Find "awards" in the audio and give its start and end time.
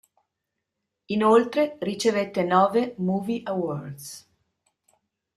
3.45-4.09